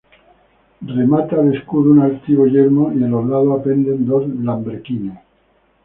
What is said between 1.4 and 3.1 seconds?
escudo un altivo yelmo y a